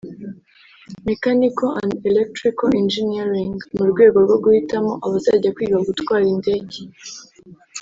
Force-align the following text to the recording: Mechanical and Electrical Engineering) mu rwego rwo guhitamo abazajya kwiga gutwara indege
Mechanical 1.05 1.75
and 1.83 1.95
Electrical 2.11 2.69
Engineering) 2.81 3.53
mu 3.77 3.83
rwego 3.91 4.17
rwo 4.25 4.37
guhitamo 4.43 4.91
abazajya 5.05 5.49
kwiga 5.55 5.79
gutwara 5.87 6.23
indege 6.35 6.77